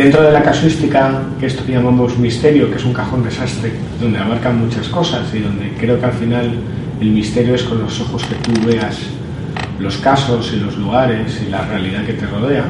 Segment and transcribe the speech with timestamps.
[0.00, 4.18] Dentro de la casuística que esto que llamamos misterio, que es un cajón desastre, donde
[4.18, 6.52] abarcan muchas cosas y donde creo que al final
[7.02, 8.98] el misterio es con los ojos que tú veas
[9.78, 12.64] los casos y los lugares y la realidad que te rodea,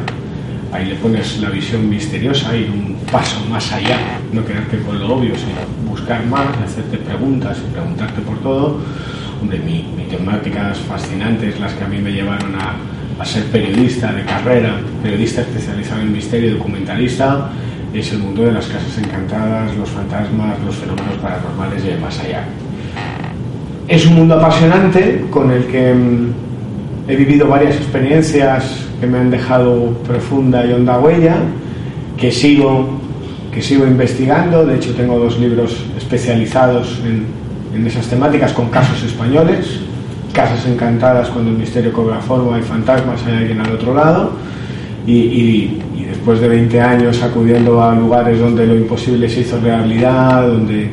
[0.72, 5.14] ahí le pones la visión misteriosa, ir un paso más allá, no quedarte con lo
[5.14, 8.80] obvio, sino buscar más, hacerte preguntas y preguntarte por todo.
[9.40, 12.74] Hombre, mi, mi temáticas fascinantes, las que a mí me llevaron a,
[13.20, 17.50] a ser periodista de carrera, periodista especializado en misterio y documentalista,
[17.92, 22.18] es el mundo de las casas encantadas, los fantasmas, los fenómenos paranormales y el más
[22.18, 22.44] allá.
[23.86, 29.30] Es un mundo apasionante con el que mm, he vivido varias experiencias que me han
[29.30, 31.36] dejado profunda y honda huella,
[32.16, 33.00] que sigo,
[33.52, 37.26] que sigo investigando, de hecho tengo dos libros especializados en,
[37.78, 39.80] en esas temáticas con casos españoles,
[40.32, 44.32] casas encantadas cuando el misterio cobra forma y fantasmas hay alguien al otro lado.
[45.06, 49.58] Y, y, y, después de 20 años acudiendo a lugares donde lo imposible se hizo
[49.58, 50.90] realidad, donde,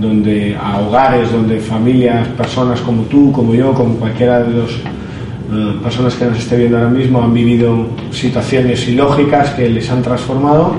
[0.00, 5.82] donde a hogares donde familias, personas como tú, como yo, como cualquiera de las uh,
[5.82, 10.74] personas que nos esté viendo ahora mismo han vivido situaciones ilógicas que les han transformado,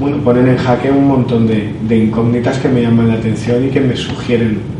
[0.00, 3.68] bueno, ponen en jaque un montón de, de incógnitas que me llaman la atención y
[3.68, 4.73] que me sugieren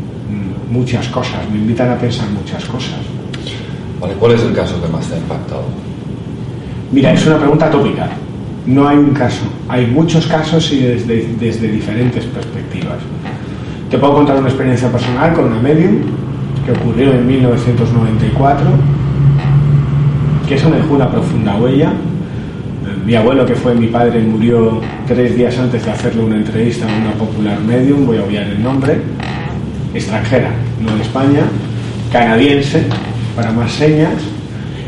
[0.75, 2.99] muchas cosas, me invitan a pensar muchas cosas.
[3.99, 5.63] Vale, ¿cuál es el caso que más te ha impactado?
[6.91, 8.09] Mira, es una pregunta tópica.
[8.65, 12.97] No hay un caso, hay muchos casos y desde, desde diferentes perspectivas.
[13.89, 16.01] Te puedo contar una experiencia personal con una medium
[16.65, 18.65] que ocurrió en 1994,
[20.47, 21.93] que eso me dejó una profunda huella.
[23.05, 26.97] Mi abuelo, que fue mi padre, murió tres días antes de hacerle una entrevista a
[26.97, 28.99] una popular medium, voy a obviar el nombre,
[29.95, 30.51] extranjera,
[30.81, 31.41] no de España,
[32.11, 32.83] canadiense,
[33.35, 34.13] para más señas,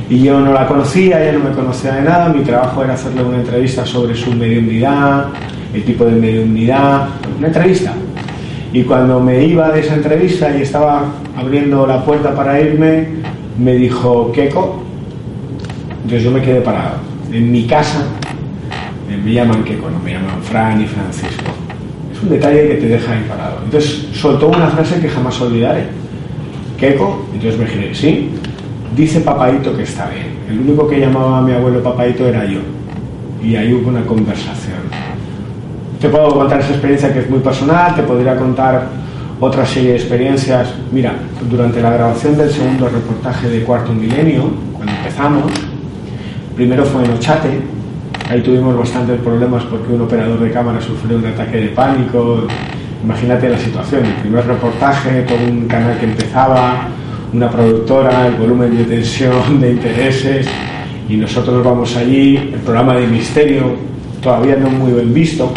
[0.09, 3.23] y yo no la conocía, ella no me conocía de nada, mi trabajo era hacerle
[3.23, 5.25] una entrevista sobre su mediunidad,
[5.73, 7.93] el tipo de mediunidad, una entrevista.
[8.71, 13.07] Y cuando me iba de esa entrevista y estaba abriendo la puerta para irme,
[13.57, 14.83] me dijo, Keko,
[16.03, 16.97] entonces yo me quedé parado.
[17.31, 18.05] En mi casa
[19.09, 21.56] me llaman Keko, no me llaman Fran y Francisco.
[22.17, 23.59] Es un detalle que te deja ahí parado.
[23.63, 25.83] Entonces soltó una frase que jamás olvidaré.
[26.79, 28.31] Keko, entonces me giré, sí,
[28.95, 30.27] dice papaito que está bien.
[30.49, 32.59] El único que llamaba a mi abuelo papaito era yo.
[33.43, 34.77] Y ahí hubo una conversación.
[36.01, 38.87] Te puedo contar esa experiencia que es muy personal, te podría contar
[39.39, 40.73] otra serie de experiencias.
[40.91, 41.13] Mira,
[41.47, 45.51] durante la grabación del segundo reportaje de Cuarto Milenio, cuando empezamos,
[46.55, 47.76] primero fue en Ochate,
[48.29, 52.47] ahí tuvimos bastantes problemas porque un operador de cámara sufrió un ataque de pánico.
[53.03, 56.87] Imagínate la situación, el primer reportaje, todo un canal que empezaba,
[57.33, 60.47] una productora, el volumen de tensión, de intereses,
[61.07, 63.75] y nosotros vamos allí, el programa de misterio,
[64.21, 65.53] todavía no muy bien visto,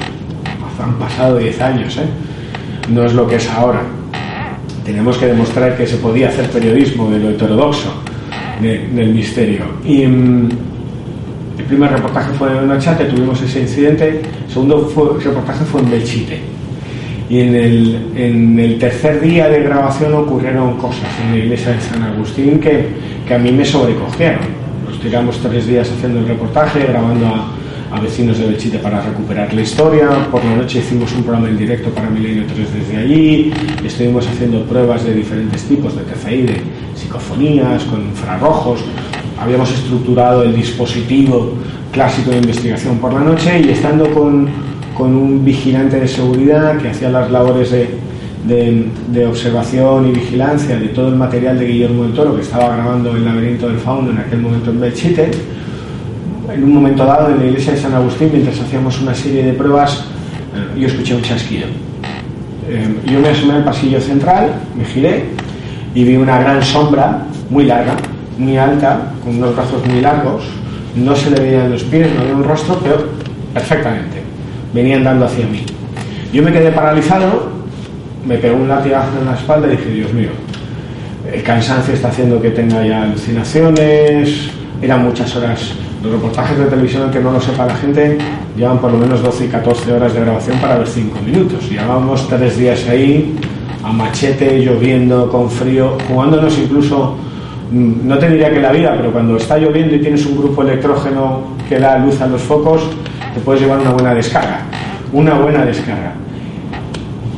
[0.80, 2.06] han pasado 10 años, ¿eh?
[2.90, 3.82] no es lo que es ahora.
[4.84, 7.92] Tenemos que demostrar que se podía hacer periodismo de lo heterodoxo,
[8.60, 9.64] de, del misterio.
[9.84, 10.48] Y mm,
[11.70, 16.40] primer reportaje fue en Ochate, tuvimos ese incidente, el segundo fue, reportaje fue en Belchite.
[17.28, 21.80] Y en el, en el, tercer día de grabación ocurrieron cosas en la iglesia de
[21.80, 22.88] San Agustín que,
[23.26, 24.40] que a mí me sobrecogieron.
[24.84, 29.54] Nos tiramos tres días haciendo el reportaje, grabando a, a vecinos de Belchite para recuperar
[29.54, 30.08] la historia.
[30.28, 33.52] Por la noche hicimos un programa en directo para Milenio 3 desde allí.
[33.84, 36.60] Estuvimos haciendo pruebas de diferentes tipos de TCI, de
[36.96, 38.80] psicofonías, con infrarrojos.
[39.40, 41.54] Habíamos estructurado el dispositivo
[41.92, 44.48] clásico de investigación por la noche y estando con,
[44.96, 47.88] con un vigilante de seguridad que hacía las labores de,
[48.46, 52.76] de, de, observación y vigilancia de todo el material de Guillermo del Toro que estaba
[52.76, 55.30] grabando el laberinto del fauno en aquel momento en Belchite
[56.52, 59.52] en un momento dado en la iglesia de San Agustín, mientras hacíamos una serie de
[59.52, 60.04] pruebas,
[60.76, 61.66] yo escuché un chasquido.
[62.68, 65.24] Eh, yo me asomé al pasillo central, me giré
[65.94, 67.96] y vi una gran sombra, muy larga,
[68.40, 70.44] muy alta, con unos brazos muy largos.
[70.96, 73.04] No se le veían los pies, no había un rostro, pero
[73.52, 74.22] perfectamente.
[74.72, 75.64] Venía andando hacia mí.
[76.32, 77.50] Yo me quedé paralizado,
[78.26, 80.30] me pegó un latigazo en la espalda y dije, Dios mío,
[81.32, 84.50] el cansancio está haciendo que tenga ya alucinaciones,
[84.80, 85.74] eran muchas horas.
[86.02, 88.16] Los reportajes de televisión, que no lo sepa la gente,
[88.56, 91.68] llevan por lo menos 12 y 14 horas de grabación para ver 5 minutos.
[91.68, 93.36] Llevábamos tres días ahí,
[93.84, 97.16] a machete, lloviendo, con frío, jugándonos incluso,
[97.70, 101.42] no te diría que la vida, pero cuando está lloviendo y tienes un grupo electrógeno
[101.68, 102.82] que da luz a los focos,
[103.32, 104.62] te puedes llevar una buena descarga.
[105.12, 106.12] Una buena descarga.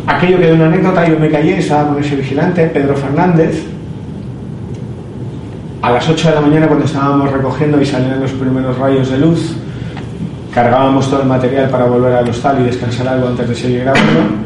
[0.06, 3.64] Aquello que de una anécdota, yo me callé, estaba con ese vigilante, Pedro Fernández,
[5.82, 9.18] a las 8 de la mañana cuando estábamos recogiendo y salían los primeros rayos de
[9.18, 9.56] luz,
[10.54, 14.41] cargábamos todo el material para volver al hostal y descansar algo antes de seguir grabando.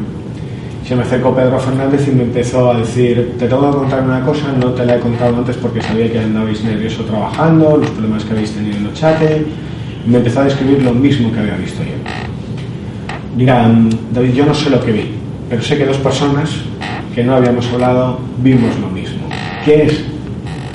[0.87, 4.23] Se me acercó Pedro Fernández y me empezó a decir, te tengo que contar una
[4.23, 8.23] cosa, no te la he contado antes porque sabía que andabais nervioso trabajando, los problemas
[8.23, 9.21] que habéis tenido en el chat.
[9.21, 11.91] Y me empezó a describir lo mismo que había visto yo.
[13.35, 13.69] Mira,
[14.13, 15.11] David, yo no sé lo que vi,
[15.49, 16.51] pero sé que dos personas
[17.13, 19.27] que no habíamos hablado vimos lo mismo.
[19.65, 20.05] ¿Qué es?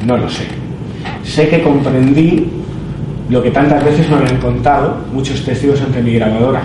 [0.05, 0.44] No lo sé.
[1.25, 2.49] Sé que comprendí
[3.31, 6.64] lo que tantas veces me habían contado muchos testigos ante mi grabadora,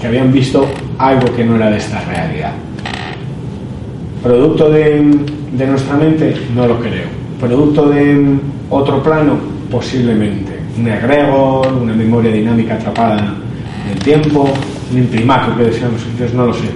[0.00, 0.68] que habían visto
[1.00, 2.52] algo que no era de esta realidad.
[4.22, 5.18] Producto de,
[5.52, 7.08] de nuestra mente, no lo creo.
[7.40, 8.38] Producto de
[8.68, 9.38] otro plano,
[9.70, 10.58] posiblemente.
[10.78, 13.34] Un egregor, una memoria dinámica atrapada
[13.84, 14.48] en el tiempo,
[14.92, 16.68] un imprimaco que decíamos, entonces no lo sé.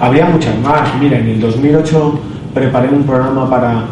[0.00, 0.88] Habría muchas más.
[0.98, 2.20] Mira, en el 2008
[2.54, 3.84] preparé un programa para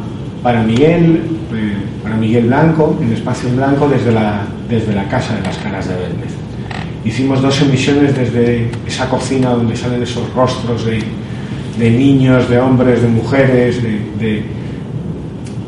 [0.42, 1.22] para Miguel,
[1.52, 5.58] eh, para Miguel Blanco, en Espacio en Blanco, desde la, desde la Casa de las
[5.58, 6.47] Caras de Belmez.
[7.04, 11.02] Hicimos dos emisiones desde esa cocina donde salen esos rostros de,
[11.78, 14.42] de niños, de hombres, de mujeres, de, de,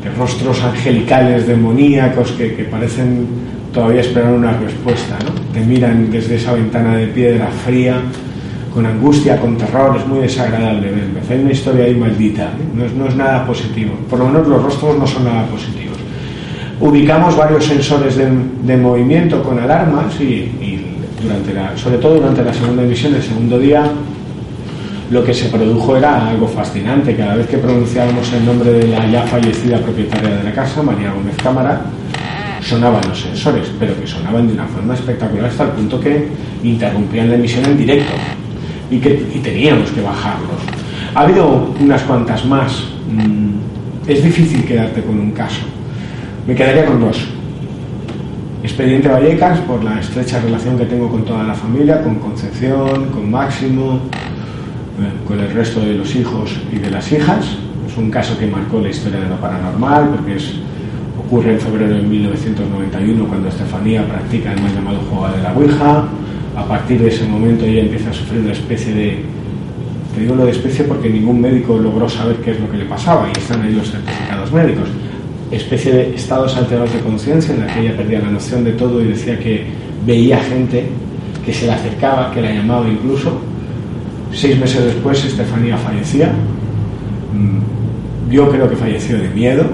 [0.03, 3.25] de rostros angelicales, demoníacos, que, que, parecen
[3.73, 5.17] todavía esperar una respuesta.
[5.23, 5.31] ¿no?
[5.53, 8.01] Te miran desde esa ventana de piedra fría
[8.73, 11.29] con angustia, con terror, es muy desagradable Belmez.
[11.29, 12.75] Hay una historia ahí maldita, ¿eh?
[12.75, 13.93] no, es, no es nada positivo.
[14.09, 15.97] Por lo menos los rostros no son nada positivos.
[16.79, 18.29] Ubicamos varios sensores de,
[18.63, 20.90] de movimiento con alarmas y, y,
[21.21, 23.83] durante la, sobre todo durante la segunda emisión, el segundo día,
[25.09, 27.15] lo que se produjo era algo fascinante.
[27.15, 31.11] Cada vez que pronunciábamos el nombre de la ya fallecida propietaria de la casa, María
[31.11, 31.81] Gómez Cámara,
[32.61, 36.27] sonaban los sensores, pero que sonaban de una forma espectacular hasta el punto que
[36.63, 38.13] interrumpían la emisión en directo
[38.89, 40.61] y, que, y teníamos que bajarlos.
[41.13, 42.83] Ha habido unas cuantas más.
[43.11, 45.61] Mm, es difícil quedarte con un caso.
[46.47, 47.17] Me quedaría con dos.
[48.71, 53.29] Expediente Vallecas, por la estrecha relación que tengo con toda la familia, con Concepción, con
[53.29, 53.95] Máximo,
[54.97, 57.57] eh, con el resto de los hijos y de las hijas.
[57.85, 60.53] Es un caso que marcó la historia de lo paranormal, porque es,
[61.19, 66.05] ocurre en febrero de 1991, cuando Estefanía practica el mal llamado juego de la Ouija
[66.55, 69.23] a partir de ese momento ella empieza a sufrir una especie de,
[70.15, 72.85] te digo lo de especie porque ningún médico logró saber qué es lo que le
[72.85, 74.87] pasaba y están ahí los certificados médicos,
[75.51, 79.01] especie de estados alterados de conciencia en la que ella perdía la noción de todo
[79.01, 79.65] y decía que
[80.05, 80.87] veía gente
[81.45, 83.39] que se le acercaba, que la llamaba incluso.
[84.33, 86.31] Seis meses después Estefanía fallecía.
[88.29, 89.65] Yo creo que falleció de miedo,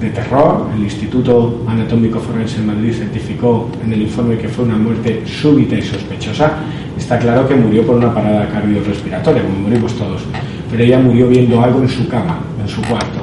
[0.00, 0.66] de terror.
[0.76, 5.76] El Instituto Anatómico Forense en Madrid certificó en el informe que fue una muerte súbita
[5.76, 6.58] y sospechosa.
[6.98, 10.22] Está claro que murió por una parada cardiorrespiratoria, como morimos todos.
[10.70, 13.21] Pero ella murió viendo algo en su cama, en su cuarto.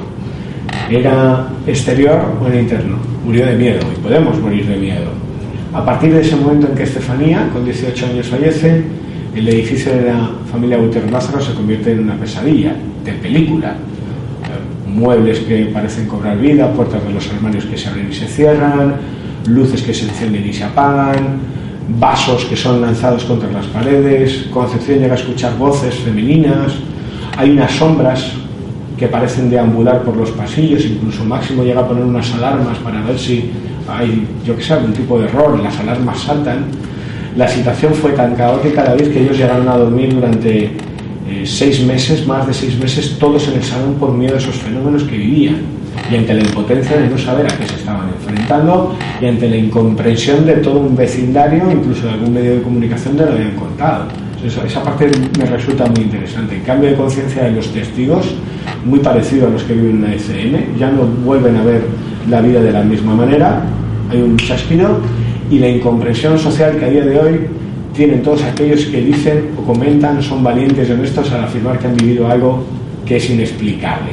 [0.90, 2.96] ¿Era exterior o era interno?
[3.24, 5.10] Murió de miedo y podemos morir de miedo.
[5.72, 8.82] A partir de ese momento en que Estefanía, con 18 años, fallece,
[9.36, 13.76] el edificio de la familia Gutiérrez Lázaro se convierte en una pesadilla de película
[14.86, 18.96] muebles que parecen cobrar vida, puertas de los armarios que se abren y se cierran,
[19.46, 21.38] luces que se encienden y se apagan,
[22.00, 26.74] vasos que son lanzados contra las paredes, Concepción llega a escuchar voces femeninas,
[27.36, 28.32] hay unas sombras
[29.00, 33.18] que parecen deambular por los pasillos, incluso Máximo llega a poner unas alarmas para ver
[33.18, 33.50] si
[33.88, 36.66] hay, yo que sé, algún tipo de error, las alarmas saltan.
[37.34, 40.72] La situación fue tan caótica, David, que ellos llegaron a dormir durante eh,
[41.46, 45.04] seis meses, más de seis meses, todos en el salón por miedo a esos fenómenos
[45.04, 45.62] que vivían
[46.12, 49.56] y ante la impotencia de no saber a qué se estaban enfrentando y ante la
[49.56, 54.04] incomprensión de todo un vecindario, incluso de algún medio de comunicación, de lo habían contado.
[54.44, 56.56] Esa, parte me resulta muy interesante.
[56.56, 58.34] El cambio de conciencia de los testigos,
[58.84, 61.82] muy parecido a los que viven en la ECM, ya no vuelven a ver
[62.28, 63.62] la vida de la misma manera,
[64.10, 64.98] hay un chasquido
[65.50, 67.40] y la incomprensión social que a día de hoy
[67.94, 71.96] tienen todos aquellos que dicen o comentan, son valientes y honestos al afirmar que han
[71.96, 72.64] vivido algo
[73.04, 74.12] que es inexplicable.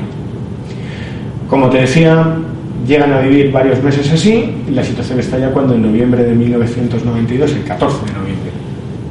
[1.49, 2.35] Como te decía,
[2.85, 7.63] llegan a vivir varios meses así la situación estalla cuando en noviembre de 1992, el
[7.63, 8.26] 14 de noviembre,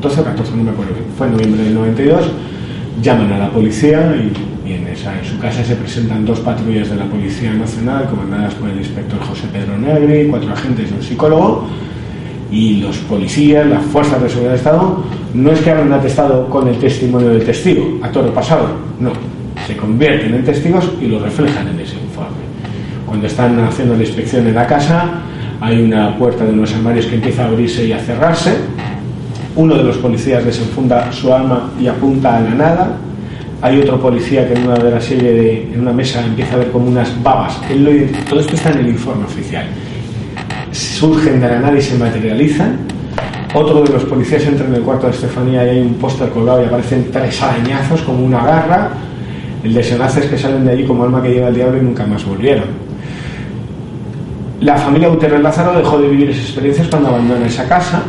[0.07, 2.31] 12 o 14, no me acuerdo bien, fue en noviembre del 92,
[3.03, 6.97] llaman a la policía y, en, esa, en su casa se presentan dos patrullas de
[6.97, 11.67] la Policía Nacional comandadas por el inspector José Pedro Negri, cuatro agentes y un psicólogo
[12.51, 15.03] y los policías, las fuerzas de seguridad del Estado,
[15.35, 18.69] no es que hagan atestado con el testimonio del testigo, a todo pasado,
[19.01, 19.11] no,
[19.67, 22.47] se convierten en testigos y lo reflejan en ese informe.
[23.05, 25.23] Cuando están haciendo la inspección en la casa,
[25.61, 28.57] hay una puerta de unos armarios que empieza a abrirse y a cerrarse.
[29.57, 32.97] Uno de los policías desenfunda su arma y apunta a la nada.
[33.63, 36.59] Hay otro policía que en una de las serie de, en una mesa empieza a
[36.59, 37.59] ver como unas babas.
[38.29, 39.65] todo esto está en el informe oficial.
[40.73, 42.81] Surgen de la nada y se materializan.
[43.55, 46.63] Otro de los policías entra en el cuarto de Estefanía y hay un póster colgado
[46.63, 48.91] y aparecen tres arañazos como una garra.
[49.65, 52.05] El desenlace es que salen de allí como alma que lleva el diablo y nunca
[52.05, 52.65] más volvieron.
[54.61, 58.03] La familia Gutiérrez Lázaro dejó de vivir esas experiencias cuando abandona esa casa.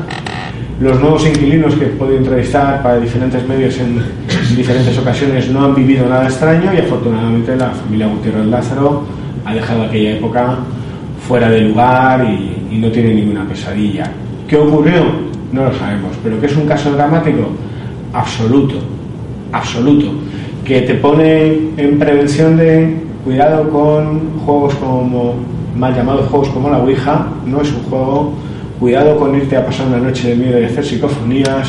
[0.79, 3.99] Los nuevos inquilinos que he podido entrevistar para diferentes medios en
[4.55, 9.01] diferentes ocasiones no han vivido nada extraño y afortunadamente la familia Gutiérrez Lázaro
[9.43, 10.57] ha dejado aquella época
[11.27, 14.11] fuera de lugar y, no tiene ninguna pesadilla.
[14.47, 15.05] ¿Qué ocurrió?
[15.51, 17.49] No lo sabemos, pero que es un caso dramático,
[18.13, 18.75] absoluto,
[19.51, 20.11] absoluto,
[20.63, 25.37] que te pone en prevención de cuidado con juegos como
[25.75, 28.33] mal llamados juegos como la Ouija, no es un juego.
[28.79, 31.67] Cuidado con irte a pasar una noche de miedo y hacer psicofonías.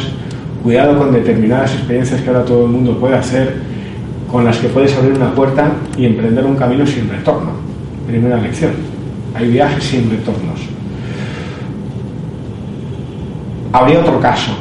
[0.63, 3.55] Cuidado con determinadas experiencias que ahora todo el mundo puede hacer,
[4.31, 7.53] con las que puedes abrir una puerta y emprender un camino sin retorno.
[8.07, 8.73] Primera lección.
[9.35, 10.61] Hay viajes sin retornos.
[13.73, 14.53] Habría otro caso.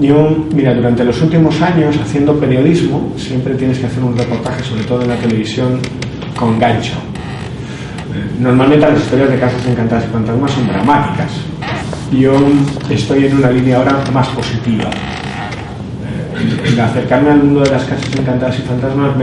[0.00, 4.84] Yo, mira, durante los últimos años, haciendo periodismo, siempre tienes que hacer un reportaje, sobre
[4.84, 5.78] todo en la televisión,
[6.36, 7.09] con gancho
[8.38, 11.30] Normalmente las historias de casas encantadas y fantasmas son dramáticas.
[12.12, 12.32] Yo
[12.88, 14.90] estoy en una línea ahora más positiva.
[16.44, 19.16] Eh, acercarme al mundo de las casas encantadas y fantasmas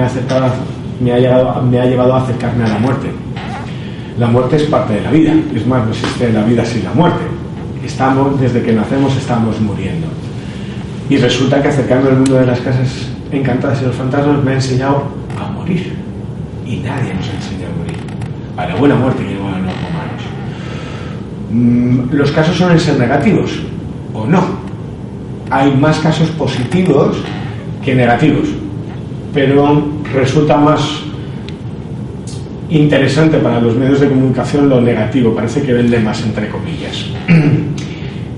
[1.00, 3.12] me ha llevado a acercarme a la muerte.
[4.17, 6.94] La muerte es parte de la vida, es más, no existe la vida sin la
[6.94, 7.24] muerte.
[7.86, 10.08] Estamos, desde que nacemos estamos muriendo.
[11.10, 12.89] Y resulta que acercarme al mundo de las casas
[13.32, 15.03] encantadas y los fantasmas me ha enseñado
[15.39, 15.94] a morir.
[16.65, 17.56] Y nadie nos enseña
[18.57, 20.23] a morir a la buena muerte que llevan los humanos.
[21.51, 23.51] Mm, los casos suelen ser negativos,
[24.13, 24.43] o no.
[25.49, 27.17] Hay más casos positivos
[27.83, 28.49] que negativos,
[29.33, 30.81] pero resulta más
[32.69, 37.05] interesante para los medios de comunicación lo negativo, parece que vende más entre comillas.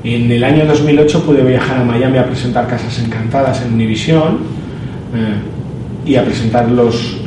[0.01, 4.38] En el año 2008 pude viajar a Miami a presentar Casas Encantadas en Univision
[5.13, 7.19] eh, y a presentar los,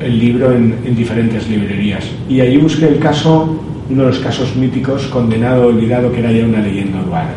[0.00, 2.04] el libro en, diferentes librerías.
[2.28, 6.44] Y allí busqué el caso, uno de los casos míticos, condenado, olvidado, que era ya
[6.44, 7.30] una leyenda urbana,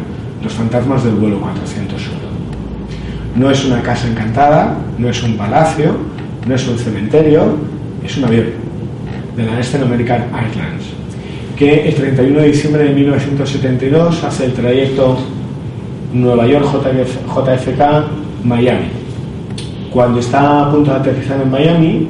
[0.44, 2.20] los fantasmas del vuelo 401.
[3.36, 5.96] No es una casa encantada, no es un palacio,
[6.48, 7.58] no es un cementerio,
[8.04, 8.46] es un avión
[9.38, 10.90] de la Eastern American Airlines,
[11.56, 15.18] que el 31 de diciembre de 1972 hace el trayecto
[16.14, 18.88] Nueva York JFK Miami.
[19.92, 22.08] Cuando está a punto de aterrizar en Miami,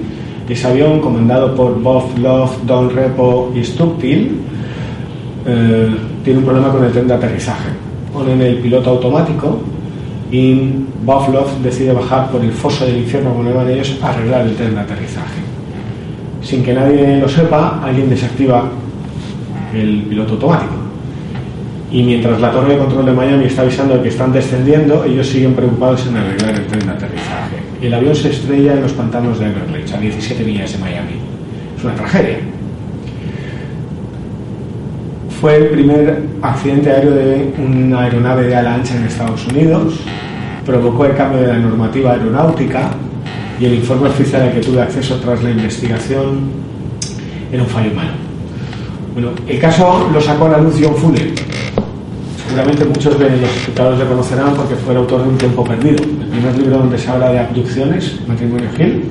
[0.54, 4.42] ese avión, comandado por Bob Love, Don Repo y Stucktil,
[5.46, 7.70] eh, tiene un problema con el tren de aterrizaje.
[8.12, 9.60] Ponen el piloto automático
[10.32, 10.72] y
[11.06, 14.56] Bob Love decide bajar por el foso del infierno, como llaman ellos, a arreglar el
[14.56, 15.40] tren de aterrizaje.
[16.42, 18.64] Sin que nadie lo sepa, alguien desactiva
[19.74, 20.74] el piloto automático.
[21.92, 25.28] Y mientras la torre de control de Miami está avisando de que están descendiendo, ellos
[25.28, 27.39] siguen preocupados en arreglar el tren de aterrizaje
[27.82, 31.14] el avión se estrella en los pantanos de Everglades, a 17 millas de Miami.
[31.78, 32.40] Es una tragedia.
[35.40, 40.02] Fue el primer accidente aéreo de una aeronave de ala ancha en Estados Unidos,
[40.66, 42.92] provocó el cambio de la normativa aeronáutica
[43.60, 46.42] y el informe oficial al que tuve acceso tras la investigación
[47.52, 48.12] era un fallo humano.
[49.14, 51.32] Bueno, el caso lo sacó a la luz John Fuller,
[52.46, 56.04] seguramente muchos de los espectadores le conocerán porque fue el autor de Un tiempo perdido,
[56.40, 59.04] primer libro donde se habla de abducciones, matrimonio Hill.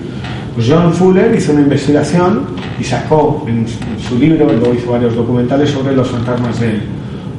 [0.54, 2.46] Pues John Fuller hizo una investigación
[2.80, 6.80] y sacó en su libro, luego hizo varios documentales sobre los fantasmas del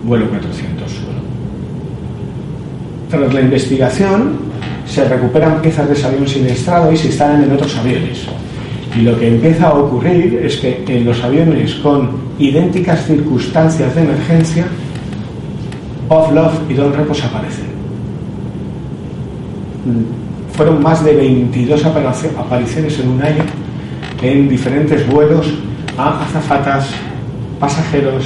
[0.03, 1.19] vuelo 401.
[3.09, 4.49] Tras la investigación,
[4.85, 8.25] se recuperan piezas de ese avión siniestrado y se instalan en otros aviones.
[8.95, 14.01] Y lo que empieza a ocurrir es que en los aviones con idénticas circunstancias de
[14.01, 14.65] emergencia
[16.07, 17.78] Bob Love y Don Repos aparecen.
[20.53, 23.43] Fueron más de 22 apariciones en un año
[24.21, 25.47] en diferentes vuelos
[25.97, 26.89] a azafatas,
[27.59, 28.25] pasajeros,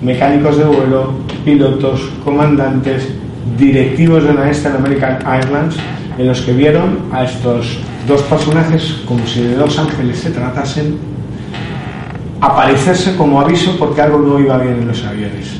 [0.00, 3.08] mecánicos de vuelo, pilotos, comandantes,
[3.58, 5.76] directivos de la Eastern American Airlines,
[6.18, 10.96] en los que vieron a estos dos personajes como si de dos ángeles se tratasen,
[12.40, 15.56] aparecerse como aviso porque algo no iba bien en los aviones.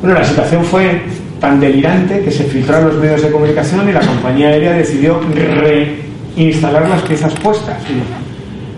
[0.00, 1.02] Bueno, la situación fue
[1.40, 5.20] tan delirante que se filtró los medios de comunicación y la compañía aérea decidió
[6.36, 7.78] reinstalar las piezas puestas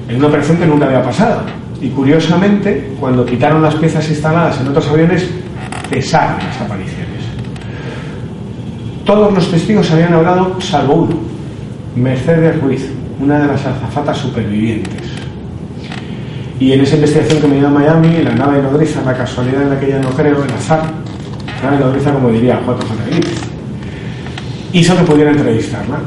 [0.09, 1.43] en una operación que nunca había pasado.
[1.81, 5.29] Y curiosamente, cuando quitaron las piezas instaladas en otros aviones,
[5.91, 7.03] cesaron las apariciones.
[9.05, 11.17] Todos los testigos habían hablado, salvo uno,
[11.97, 12.89] Mercedes Ruiz,
[13.21, 15.11] una de las azafatas supervivientes.
[16.61, 19.71] Y en esa investigación que me dio a Miami, la nave nodriza, la casualidad en
[19.71, 20.83] la que ya no creo, el azar,
[21.63, 23.05] la nave nodriza, como diría J.J.
[23.09, 23.41] Benítez,
[24.73, 25.99] hizo que pudiera entrevistarla.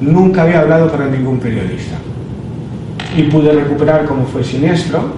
[0.00, 1.96] Nunca había hablado para ningún periodista.
[3.16, 5.12] Y pude recuperar cómo fue siniestro,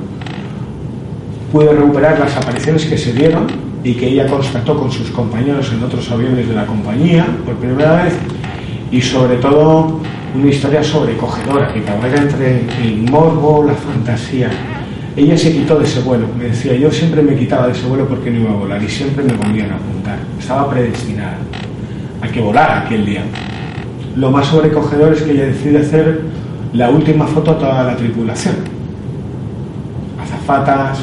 [1.53, 3.47] pude recuperar las apariciones que se dieron
[3.85, 8.03] y que ella constató con sus compañeros en otros aviones de la compañía por primera
[8.03, 8.15] vez
[8.91, 10.01] y sobre todo
[10.35, 14.51] una historia sobrecogedora que cabalga entre el morbo, la fantasía.
[15.17, 18.07] Ella se quitó de ese vuelo, me decía, yo siempre me quitaba de ese vuelo
[18.09, 20.19] porque no iba a volar y siempre me volvían a apuntar.
[20.39, 21.39] Estaba predestinada
[22.21, 23.23] a que volara aquel día.
[24.17, 26.23] Lo más sobrecogedor es que ella decide hacer
[26.73, 28.57] la última foto a toda la tripulación.
[30.21, 30.99] Azafatas,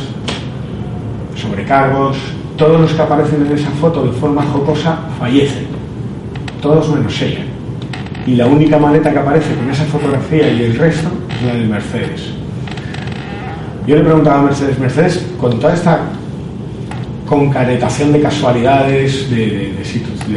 [1.36, 2.18] sobrecargos,
[2.58, 5.68] todos los que aparecen en esa foto de forma jocosa fallecen.
[6.62, 7.46] Todos menos ella
[8.26, 11.66] y la única maleta que aparece con esa fotografía y el resto es la de
[11.66, 12.41] Mercedes.
[13.88, 16.02] Yo le preguntaba a Mercedes, Mercedes, con toda esta
[17.26, 19.74] concaretación de casualidades, de,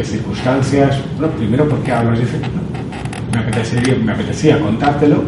[0.02, 2.18] circunstancias, bueno, primero, ¿por qué hablas?
[2.18, 2.38] Dice,
[3.32, 5.22] me, apetecía, me apetecía contártelo,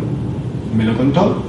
[0.76, 1.42] me lo contó,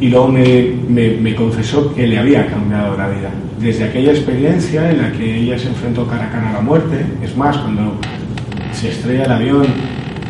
[0.00, 3.30] y luego me, me, confesó que le había cambiado la vida.
[3.60, 7.04] Desde aquella experiencia en la que ella se enfrentó cara a cara a la muerte,
[7.22, 7.96] es más, cuando
[8.72, 9.66] se estrella el avión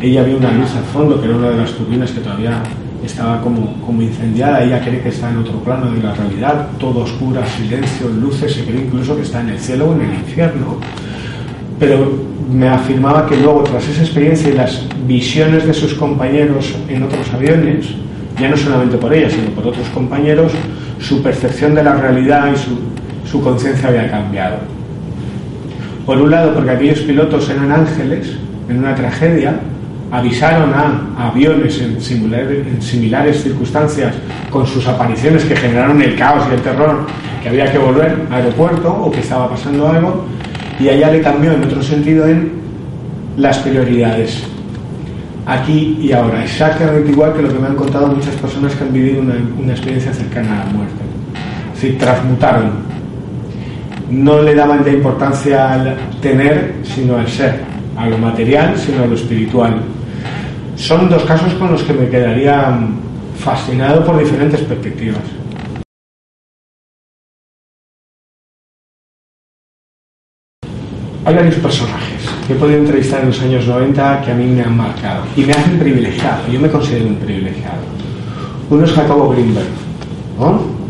[0.03, 2.61] ella vio una luz al fondo, que era una de las turbinas que todavía
[3.03, 4.63] estaba como, como incendiada.
[4.63, 8.63] Ella cree que está en otro plano de la realidad, todo oscura, silencio, luces, se
[8.63, 10.77] cree incluso que está en el cielo o en el infierno.
[11.79, 12.11] Pero
[12.51, 17.31] me afirmaba que luego, tras esa experiencia y las visiones de sus compañeros en otros
[17.33, 17.87] aviones,
[18.39, 20.51] ya no solamente por ella, sino por otros compañeros,
[20.99, 22.79] su percepción de la realidad y su,
[23.29, 24.57] su conciencia había cambiado.
[26.05, 28.33] Por un lado, porque aquellos pilotos eran ángeles
[28.69, 29.59] en una tragedia,
[30.13, 34.13] avisaron a aviones en similares, circunstancias
[34.51, 37.07] con sus apariciones que generaron el caos y el terror
[37.41, 40.25] que había que volver al aeropuerto o que estaba pasando algo
[40.79, 42.51] y allá le cambió en otro sentido en
[43.37, 44.43] las prioridades.
[45.47, 48.93] Aquí y ahora exactamente igual que lo que me han contado muchas personas que han
[48.93, 50.93] vivido una, una experiencia cercana a la muerte.
[51.73, 52.69] Decir, transmutaron.
[54.11, 57.61] No le daban de importancia al tener sino al ser
[57.97, 59.81] a lo material sino a lo espiritual
[60.83, 62.77] son dos casos con los que me quedaría
[63.39, 65.21] fascinado por diferentes perspectivas.
[71.25, 74.61] Hay varios personajes que he podido entrevistar en los años 90 que a mí me
[74.61, 76.51] han marcado y me hacen privilegiado.
[76.51, 77.79] Yo me considero un privilegiado.
[78.69, 79.69] Uno es Jacobo Greenberg,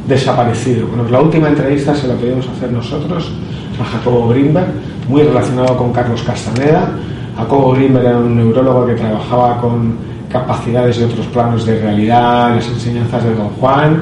[0.08, 0.88] desaparecido.
[0.88, 3.32] Bueno, la última entrevista se la pudimos hacer nosotros
[3.80, 4.74] a Jacobo Greenberg,
[5.08, 6.90] muy relacionado con Carlos Castaneda
[7.36, 9.96] Jacobo Grimmer era un neurólogo que trabajaba con
[10.30, 14.02] capacidades de otros planos de realidad, las enseñanzas de Don Juan,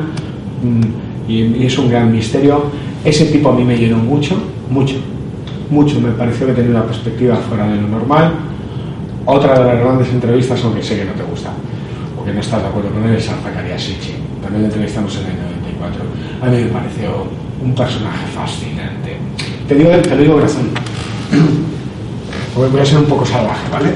[0.63, 2.63] mm, y, es un gran misterio.
[3.03, 4.35] Ese tipo a mí me llenó mucho,
[4.69, 4.95] mucho,
[5.69, 5.99] mucho.
[5.99, 8.31] Me pareció que tenía una perspectiva fuera de lo normal.
[9.25, 11.51] Otra de las grandes entrevistas, aunque sé que no te gusta,
[12.15, 14.13] porque no estás de acuerdo con él, es Zacarías Sichi.
[14.41, 15.37] También le entrevistamos en el
[15.79, 16.03] 94.
[16.41, 17.09] A mí me pareció
[17.63, 19.17] un personaje fascinante.
[19.67, 20.69] Te digo, te lo digo corazón
[22.55, 23.93] voy a ser un poco salvaje, ¿vale?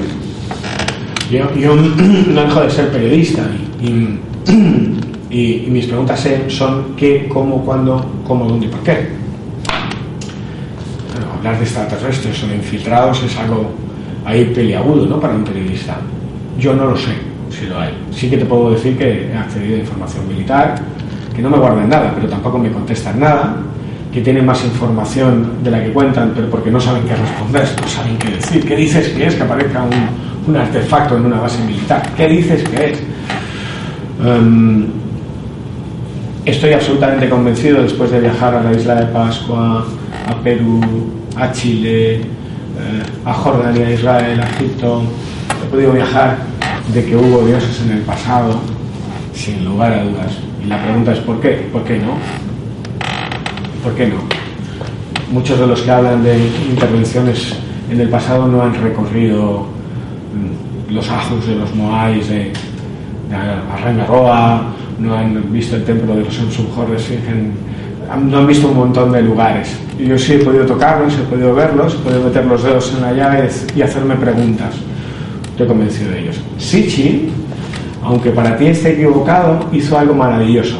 [1.30, 1.74] Yo,
[2.32, 3.42] no dejo de ser periodista
[3.82, 4.20] y,
[5.70, 9.08] mis preguntas son qué, cómo, cuándo, cómo, dónde y por qué.
[11.36, 13.70] hablar de extraterrestres o de infiltrados es algo
[14.24, 15.20] ahí peliagudo ¿no?
[15.20, 15.98] para un periodista.
[16.58, 17.12] Yo no lo sé
[17.50, 17.92] si lo hay.
[18.12, 20.76] Sí que te puedo decir que he accedido a información militar,
[21.34, 23.56] que no me guardan nada, pero tampoco me contestan nada
[24.16, 27.86] que tienen más información de la que cuentan, pero porque no saben qué responder, no
[27.86, 28.66] saben qué decir.
[28.66, 29.84] ¿Qué dices que es que aparezca
[30.46, 32.02] un, artefacto en una base militar?
[32.16, 32.98] ¿Qué dices que es?
[34.24, 34.86] Em,
[36.46, 39.84] estoy absolutamente convencido, después de viajar a la isla de Pascua,
[40.26, 40.80] a Perú,
[41.36, 42.22] a Chile, eh,
[43.22, 45.02] a Jordania, a Israel, a Egipto.
[45.62, 46.38] He podido viajar
[46.94, 48.60] de que hubo dioses en el pasado,
[49.34, 50.32] sin lugar a dudas.
[50.64, 51.68] Y la pregunta es ¿por qué?
[51.70, 52.45] ¿Por qué no?
[53.86, 54.16] ¿Por qué no?
[55.30, 56.36] Muchos de los que hablan de
[56.68, 57.54] intervenciones
[57.88, 59.64] en el pasado no han recorrido
[60.34, 62.52] mm, los ajos de los Moais de,
[63.72, 67.08] Arrangaroa, no han visto el templo de los Ensumjores,
[68.28, 69.78] no han visto un montón de lugares.
[70.00, 73.12] Yo sí he podido tocarlos, he podido verlos, he podido meter los dedos en la
[73.12, 74.74] llave y hacerme preguntas.
[75.52, 76.40] Estoy convencido de ellos.
[76.58, 77.30] Sitchin,
[78.02, 80.76] aunque para ti esté equivocado, hizo algo maravilloso.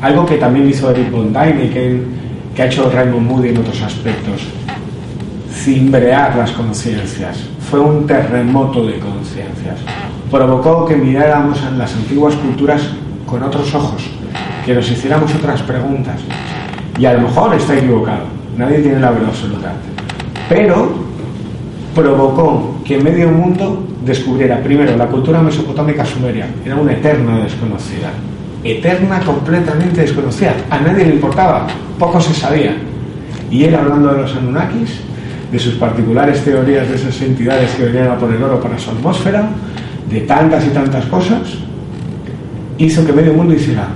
[0.00, 2.11] Algo que también hizo Eric Bondine y que,
[2.54, 4.42] que ha hecho Raymond Moody en otros aspectos.
[5.50, 7.38] Cimbrear las conciencias.
[7.70, 9.78] Fue un terremoto de conciencias.
[10.30, 12.82] Provocó que miráramos en las antiguas culturas
[13.26, 14.10] con otros ojos,
[14.64, 16.20] que nos hiciéramos otras preguntas.
[16.98, 18.24] Y a lo mejor está equivocado,
[18.58, 19.72] nadie tiene la verdad absoluta.
[20.48, 20.92] Pero
[21.94, 28.10] provocó que medio mundo descubriera primero la cultura mesopotámica sumeria, era una eterna desconocida,
[28.64, 31.66] eterna completamente desconocida, a nadie le importaba,
[31.98, 32.76] poco se sabía.
[33.50, 35.00] Y él hablando de los Anunnakis,
[35.50, 39.48] de sus particulares teorías de esas entidades que venían a poner oro para su atmósfera,
[40.08, 41.40] de tantas y tantas cosas,
[42.78, 43.88] hizo que medio mundo hiciera.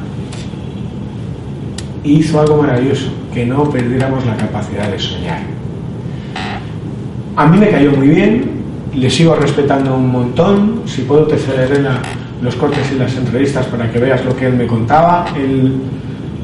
[2.04, 5.40] Hizo algo maravilloso, que no perdiéramos la capacidad de soñar.
[7.36, 8.44] A mí me cayó muy bien,
[8.94, 11.80] le sigo respetando un montón, si puedo te cederé
[12.46, 15.26] los cortes y las entrevistas para que veas lo que él me contaba.
[15.36, 15.80] Él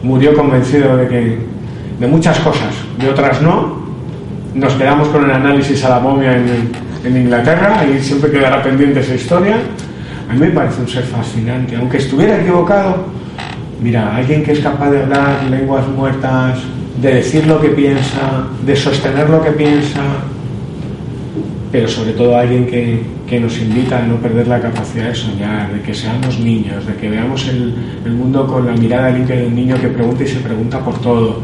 [0.03, 1.39] murió convencido de que
[2.01, 3.81] de muchas cosas, de otras no.
[4.53, 6.73] Nos quedamos con el análisis a la momia en,
[7.05, 9.57] en Inglaterra y siempre quedará pendiente esa historia.
[10.29, 13.05] A mí me parece un ser fascinante, aunque estuviera equivocado.
[13.81, 16.59] Mira, alguien que es capaz de hablar lenguas muertas,
[17.01, 20.01] de decir lo que piensa, de sostener lo que piensa,
[21.73, 25.73] pero sobre todo alguien que, que nos invita a no perder la capacidad de soñar,
[25.73, 29.47] de que seamos niños, de que veamos el, el mundo con la mirada limpia de
[29.47, 31.41] un niño que pregunta y se pregunta por todo,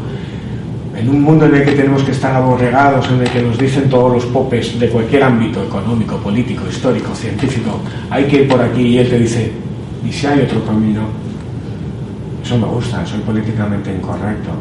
[0.95, 3.89] en un mundo en el que tenemos que estar aborregados, en el que nos dicen
[3.89, 7.79] todos los popes de cualquier ámbito, económico, político, histórico, científico,
[8.11, 9.51] hay que ir por aquí y él te dice,
[10.07, 11.01] ¿y si hay otro camino?
[12.43, 14.51] Eso me gusta, soy políticamente incorrecto.